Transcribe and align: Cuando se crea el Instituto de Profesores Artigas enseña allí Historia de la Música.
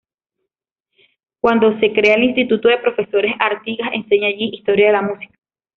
Cuando 1.41 1.77
se 1.79 1.93
crea 1.93 2.15
el 2.15 2.23
Instituto 2.23 2.69
de 2.69 2.79
Profesores 2.79 3.35
Artigas 3.37 3.91
enseña 3.93 4.29
allí 4.29 4.49
Historia 4.51 4.87
de 4.87 4.93
la 4.93 5.03
Música. 5.03 5.35